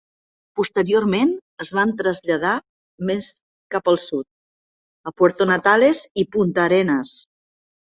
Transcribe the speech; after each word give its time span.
Posteriorment, 0.59 1.33
es 1.65 1.69
van 1.79 1.93
traslladar 1.99 2.53
més 3.11 3.29
cap 3.77 3.93
al 3.93 4.01
sud, 4.07 4.27
a 5.11 5.15
Puerto 5.21 5.51
Natales 5.53 6.05
i 6.25 6.27
Punta 6.39 6.67
Arenas. 6.67 7.17